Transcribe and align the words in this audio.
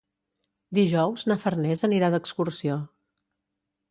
Dijous 0.77 1.25
na 1.31 1.37
Farners 1.43 1.85
anirà 1.89 2.09
d'excursió. 2.15 2.79